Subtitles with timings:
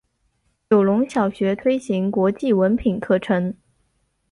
[0.67, 3.53] 九龙小学推行国际文凭课程。